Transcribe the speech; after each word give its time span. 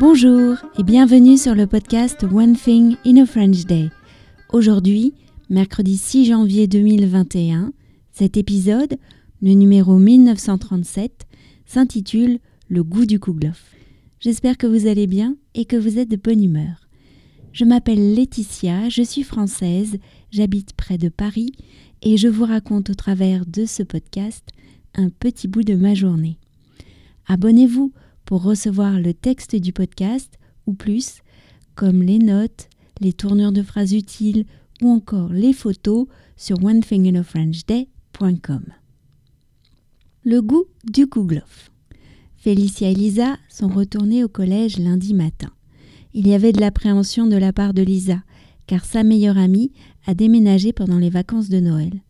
Bonjour 0.00 0.56
et 0.78 0.82
bienvenue 0.82 1.36
sur 1.36 1.54
le 1.54 1.66
podcast 1.66 2.24
One 2.24 2.56
Thing 2.56 2.96
in 3.04 3.18
a 3.18 3.26
French 3.26 3.66
Day. 3.66 3.90
Aujourd'hui, 4.50 5.12
mercredi 5.50 5.98
6 5.98 6.24
janvier 6.24 6.66
2021, 6.66 7.74
cet 8.10 8.38
épisode, 8.38 8.96
le 9.42 9.52
numéro 9.52 9.98
1937, 9.98 11.26
s'intitule 11.66 12.38
Le 12.70 12.82
goût 12.82 13.04
du 13.04 13.20
kouglof. 13.20 13.62
J'espère 14.20 14.56
que 14.56 14.66
vous 14.66 14.86
allez 14.86 15.06
bien 15.06 15.36
et 15.52 15.66
que 15.66 15.76
vous 15.76 15.98
êtes 15.98 16.08
de 16.08 16.16
bonne 16.16 16.42
humeur. 16.42 16.88
Je 17.52 17.66
m'appelle 17.66 18.14
Laetitia, 18.14 18.88
je 18.88 19.02
suis 19.02 19.22
française, 19.22 19.98
j'habite 20.30 20.72
près 20.72 20.96
de 20.96 21.10
Paris 21.10 21.52
et 22.00 22.16
je 22.16 22.28
vous 22.28 22.46
raconte 22.46 22.88
au 22.88 22.94
travers 22.94 23.44
de 23.44 23.66
ce 23.66 23.82
podcast 23.82 24.48
un 24.94 25.10
petit 25.10 25.46
bout 25.46 25.62
de 25.62 25.74
ma 25.74 25.92
journée. 25.92 26.38
Abonnez-vous 27.26 27.92
pour 28.30 28.42
recevoir 28.44 28.98
le 29.00 29.12
texte 29.12 29.56
du 29.56 29.72
podcast 29.72 30.38
ou 30.64 30.72
plus, 30.72 31.18
comme 31.74 32.00
les 32.00 32.20
notes, 32.20 32.68
les 33.00 33.12
tournures 33.12 33.50
de 33.50 33.64
phrases 33.64 33.92
utiles 33.92 34.44
ou 34.80 34.88
encore 34.88 35.32
les 35.32 35.52
photos 35.52 36.06
sur 36.36 36.62
onethinginafrenchday.com. 36.62 38.62
Le 40.22 40.42
goût 40.42 40.66
du 40.84 41.08
kouglof. 41.08 41.72
Félicia 42.36 42.90
et 42.90 42.94
Lisa 42.94 43.36
sont 43.48 43.66
retournées 43.66 44.22
au 44.22 44.28
collège 44.28 44.78
lundi 44.78 45.12
matin. 45.12 45.50
Il 46.14 46.28
y 46.28 46.34
avait 46.34 46.52
de 46.52 46.60
l'appréhension 46.60 47.26
de 47.26 47.36
la 47.36 47.52
part 47.52 47.74
de 47.74 47.82
Lisa, 47.82 48.22
car 48.68 48.84
sa 48.84 49.02
meilleure 49.02 49.38
amie 49.38 49.72
a 50.06 50.14
déménagé 50.14 50.72
pendant 50.72 50.98
les 50.98 51.10
vacances 51.10 51.48
de 51.48 51.58
Noël. 51.58 52.00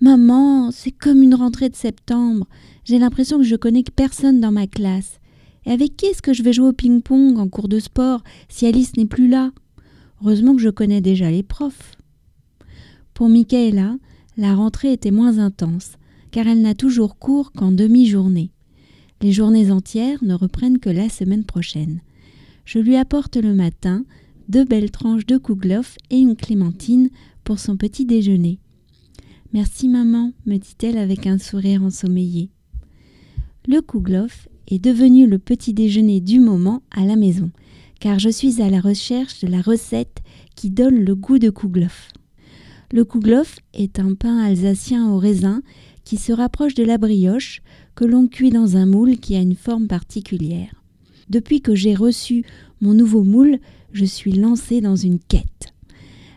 Maman, 0.00 0.70
c'est 0.70 0.92
comme 0.92 1.24
une 1.24 1.34
rentrée 1.34 1.70
de 1.70 1.76
septembre. 1.76 2.46
J'ai 2.84 3.00
l'impression 3.00 3.38
que 3.38 3.44
je 3.44 3.56
connais 3.56 3.82
personne 3.82 4.40
dans 4.40 4.52
ma 4.52 4.68
classe. 4.68 5.19
Et 5.66 5.70
avec 5.70 5.96
qui 5.96 6.06
est-ce 6.06 6.22
que 6.22 6.32
je 6.32 6.42
vais 6.42 6.52
jouer 6.52 6.68
au 6.68 6.72
ping-pong 6.72 7.38
en 7.38 7.48
cours 7.48 7.68
de 7.68 7.78
sport 7.78 8.22
si 8.48 8.66
Alice 8.66 8.96
n'est 8.96 9.06
plus 9.06 9.28
là? 9.28 9.52
Heureusement 10.22 10.54
que 10.54 10.62
je 10.62 10.70
connais 10.70 11.00
déjà 11.00 11.30
les 11.30 11.42
profs. 11.42 11.96
Pour 13.14 13.28
Michaela, 13.28 13.96
la 14.36 14.54
rentrée 14.54 14.92
était 14.92 15.10
moins 15.10 15.38
intense, 15.38 15.92
car 16.30 16.46
elle 16.46 16.62
n'a 16.62 16.74
toujours 16.74 17.18
cours 17.18 17.52
qu'en 17.52 17.72
demi-journée. 17.72 18.50
Les 19.22 19.32
journées 19.32 19.70
entières 19.70 20.24
ne 20.24 20.34
reprennent 20.34 20.78
que 20.78 20.88
la 20.88 21.08
semaine 21.08 21.44
prochaine. 21.44 22.00
Je 22.64 22.78
lui 22.78 22.96
apporte 22.96 23.36
le 23.36 23.52
matin 23.52 24.04
deux 24.48 24.64
belles 24.64 24.90
tranches 24.90 25.26
de 25.26 25.36
kouglof 25.36 25.96
et 26.10 26.18
une 26.18 26.36
clémentine 26.36 27.10
pour 27.44 27.58
son 27.58 27.76
petit 27.76 28.06
déjeuner. 28.06 28.58
Merci 29.52 29.88
maman, 29.88 30.32
me 30.46 30.56
dit-elle 30.56 30.96
avec 30.96 31.26
un 31.26 31.38
sourire 31.38 31.82
ensommeillé. 31.82 32.50
Le 33.68 33.80
kouglof 33.80 34.48
est 34.70 34.78
devenu 34.78 35.26
le 35.26 35.38
petit 35.38 35.74
déjeuner 35.74 36.20
du 36.20 36.40
moment 36.40 36.82
à 36.90 37.04
la 37.04 37.16
maison, 37.16 37.50
car 37.98 38.18
je 38.18 38.30
suis 38.30 38.62
à 38.62 38.70
la 38.70 38.80
recherche 38.80 39.40
de 39.40 39.48
la 39.48 39.60
recette 39.60 40.22
qui 40.56 40.70
donne 40.70 41.04
le 41.04 41.14
goût 41.14 41.38
de 41.38 41.50
kouglof. 41.50 42.08
Le 42.92 43.04
kouglof 43.04 43.58
est 43.74 44.00
un 44.00 44.14
pain 44.14 44.38
alsacien 44.38 45.10
au 45.10 45.18
raisin 45.18 45.62
qui 46.04 46.16
se 46.16 46.32
rapproche 46.32 46.74
de 46.74 46.82
la 46.82 46.98
brioche 46.98 47.62
que 47.94 48.04
l'on 48.04 48.26
cuit 48.26 48.50
dans 48.50 48.76
un 48.76 48.86
moule 48.86 49.18
qui 49.18 49.36
a 49.36 49.40
une 49.40 49.54
forme 49.54 49.86
particulière. 49.86 50.82
Depuis 51.28 51.60
que 51.60 51.74
j'ai 51.74 51.94
reçu 51.94 52.44
mon 52.80 52.94
nouveau 52.94 53.22
moule, 53.22 53.58
je 53.92 54.04
suis 54.04 54.32
lancée 54.32 54.80
dans 54.80 54.96
une 54.96 55.20
quête. 55.20 55.72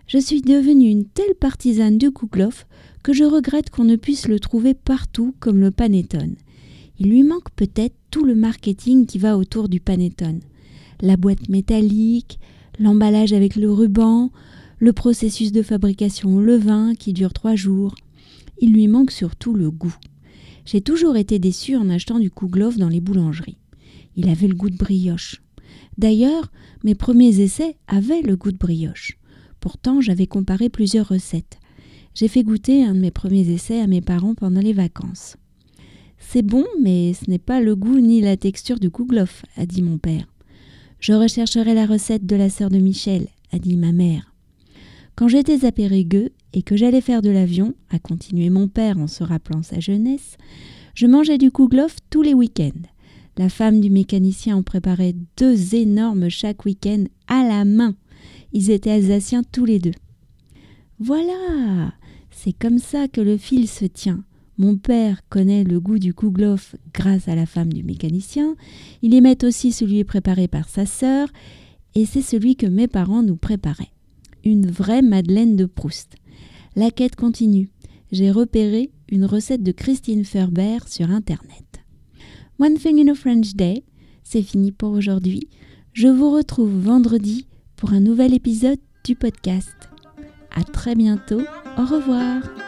Je 0.06 0.20
suis 0.20 0.42
devenue 0.42 0.90
une 0.90 1.06
telle 1.06 1.34
partisane 1.34 1.98
du 1.98 2.12
kouglof 2.12 2.68
que 3.02 3.14
je 3.14 3.24
regrette 3.24 3.70
qu'on 3.70 3.86
ne 3.86 3.96
puisse 3.96 4.28
le 4.28 4.40
trouver 4.40 4.74
partout 4.74 5.34
comme 5.40 5.60
le 5.60 5.72
panettone. 5.72 6.36
Il 7.00 7.10
lui 7.10 7.24
manque 7.24 7.50
peut-être 7.56 7.96
tout 8.14 8.26
le 8.26 8.36
marketing 8.36 9.08
qui 9.08 9.18
va 9.18 9.40
autour 9.40 9.68
du 9.68 9.80
panettone. 9.80 10.42
La 11.02 11.18
boîte 11.18 11.50
métallique, 11.50 12.38
l'emballage 12.78 13.34
avec 13.34 13.56
le 13.56 13.72
ruban, 13.72 14.30
le 14.78 14.94
processus 14.94 15.52
de 15.52 15.64
fabrication 15.64 16.36
au 16.36 16.40
levain 16.40 16.94
qui 16.94 17.12
dure 17.12 17.34
trois 17.34 17.56
jours. 17.56 17.96
Il 18.60 18.72
lui 18.72 18.88
manque 18.88 19.10
surtout 19.10 19.56
le 19.56 19.72
goût. 19.72 19.96
J'ai 20.64 20.80
toujours 20.80 21.18
été 21.18 21.40
déçue 21.40 21.76
en 21.76 21.90
achetant 21.90 22.20
du 22.20 22.30
kouglof 22.30 22.78
dans 22.78 22.88
les 22.88 23.02
boulangeries. 23.02 23.58
Il 24.16 24.30
avait 24.30 24.48
le 24.48 24.54
goût 24.54 24.70
de 24.70 24.78
brioche. 24.78 25.42
D'ailleurs, 25.98 26.52
mes 26.84 26.94
premiers 26.94 27.40
essais 27.40 27.78
avaient 27.88 28.22
le 28.22 28.36
goût 28.36 28.52
de 28.52 28.60
brioche. 28.60 29.18
Pourtant, 29.60 30.02
j'avais 30.02 30.28
comparé 30.28 30.70
plusieurs 30.70 31.08
recettes. 31.08 31.58
J'ai 32.14 32.28
fait 32.28 32.44
goûter 32.44 32.86
un 32.86 32.94
de 32.94 33.00
mes 33.00 33.10
premiers 33.10 33.50
essais 33.50 33.82
à 33.82 33.88
mes 33.88 34.02
parents 34.02 34.36
pendant 34.36 34.62
les 34.62 34.74
vacances. 34.74 35.36
C'est 36.28 36.42
bon, 36.42 36.66
mais 36.82 37.14
ce 37.14 37.30
n'est 37.30 37.38
pas 37.38 37.62
le 37.62 37.76
goût 37.76 38.00
ni 38.00 38.20
la 38.20 38.38
texture 38.38 38.80
du 38.80 38.90
kouglof, 38.90 39.44
a 39.56 39.66
dit 39.66 39.84
mon 39.84 40.00
père. 40.00 40.26
Je 41.00 41.14
rechercherai 41.14 41.74
la 41.74 41.86
recette 41.86 42.26
de 42.26 42.36
la 42.36 42.50
sœur 42.50 42.70
de 42.70 42.80
Michel, 42.80 43.28
a 43.52 43.60
dit 43.60 43.78
ma 43.78 43.92
mère. 43.92 44.34
Quand 45.16 45.28
j'étais 45.28 45.64
à 45.64 45.72
Périgueux 45.72 46.32
et 46.54 46.64
que 46.64 46.76
j'allais 46.76 47.02
faire 47.02 47.22
de 47.22 47.30
l'avion, 47.30 47.76
a 47.92 48.00
continué 48.00 48.50
mon 48.50 48.68
père 48.68 48.98
en 48.98 49.06
se 49.06 49.24
rappelant 49.24 49.62
sa 49.62 49.80
jeunesse, 49.80 50.38
je 50.96 51.06
mangeais 51.06 51.38
du 51.38 51.52
kouglof 51.52 51.98
tous 52.10 52.24
les 52.24 52.34
week-ends. 52.34 52.82
La 53.38 53.50
femme 53.50 53.80
du 53.80 53.92
mécanicien 53.92 54.58
en 54.58 54.64
préparait 54.64 55.16
deux 55.38 55.76
énormes 55.76 56.30
chaque 56.30 56.66
week-end 56.66 57.04
à 57.28 57.44
la 57.48 57.64
main. 57.64 57.96
Ils 58.54 58.72
étaient 58.72 58.92
alsaciens 58.92 59.44
tous 59.44 59.66
les 59.66 59.80
deux. 59.80 59.94
Voilà, 61.00 61.94
c'est 62.32 62.54
comme 62.54 62.80
ça 62.80 63.08
que 63.08 63.22
le 63.22 63.38
fil 63.38 63.68
se 63.68 63.86
tient. 63.86 64.24
Mon 64.58 64.78
père 64.78 65.22
connaît 65.30 65.64
le 65.64 65.80
goût 65.80 65.98
du 65.98 66.14
kouglof 66.14 66.76
grâce 66.94 67.28
à 67.28 67.36
la 67.36 67.46
femme 67.46 67.74
du 67.74 67.84
mécanicien. 67.84 68.56
Il 69.02 69.16
aimait 69.16 69.44
aussi 69.44 69.72
celui 69.72 70.04
préparé 70.04 70.48
par 70.48 70.70
sa 70.70 70.86
sœur, 70.86 71.28
et 71.96 72.06
c'est 72.06 72.22
celui 72.22 72.56
que 72.56 72.68
mes 72.68 72.88
parents 72.88 73.24
nous 73.24 73.36
préparaient. 73.36 73.92
Une 74.46 74.70
vraie 74.70 75.02
Madeleine 75.02 75.56
de 75.56 75.66
Proust. 75.66 76.16
La 76.76 76.92
quête 76.92 77.16
continue. 77.16 77.70
J'ai 78.12 78.32
repéré 78.32 78.92
une 79.10 79.26
recette 79.26 79.64
de 79.64 79.72
Christine 79.72 80.26
Ferber 80.26 80.80
sur 80.88 81.10
Internet. 81.10 81.82
One 82.60 82.76
Thing 82.76 83.00
in 83.00 83.12
a 83.12 83.16
French 83.16 83.56
Day, 83.56 83.84
c'est 84.24 84.42
fini 84.42 84.72
pour 84.72 84.92
aujourd'hui. 84.92 85.48
Je 85.94 86.08
vous 86.08 86.32
retrouve 86.32 86.80
vendredi 86.80 87.48
pour 87.76 87.94
un 87.94 88.00
nouvel 88.00 88.34
épisode 88.34 88.80
du 89.04 89.16
podcast. 89.16 89.76
À 90.56 90.64
très 90.64 90.96
bientôt. 90.96 91.42
Au 91.78 91.86
revoir. 91.86 92.63